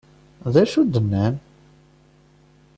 [0.53, 1.35] D acu d-nnan?